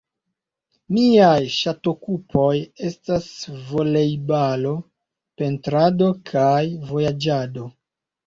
[0.95, 2.55] Miaj ŝatokupoj
[2.87, 3.27] estas
[3.67, 4.73] volejbalo,
[5.43, 7.67] pentrado kaj vojaĝado.